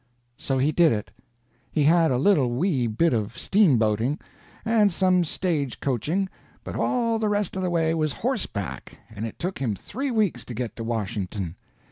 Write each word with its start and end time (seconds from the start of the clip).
So 0.35 0.57
he 0.57 0.71
did 0.71 0.91
it. 0.91 1.11
He 1.71 1.83
had 1.83 2.09
a 2.09 2.17
little 2.17 2.49
wee 2.49 2.87
bit 2.87 3.13
of 3.13 3.37
steamboating, 3.37 4.19
and 4.65 4.91
some 4.91 5.23
stage 5.23 5.79
coaching, 5.79 6.27
but 6.63 6.73
all 6.75 7.19
the 7.19 7.29
rest 7.29 7.55
of 7.55 7.61
the 7.61 7.69
way 7.69 7.93
was 7.93 8.11
horseback, 8.11 8.97
and 9.11 9.27
it 9.27 9.37
took 9.37 9.59
him 9.59 9.75
three 9.75 10.09
weeks 10.09 10.43
to 10.45 10.55
get 10.55 10.75
to 10.77 10.83
Washington. 10.83 11.55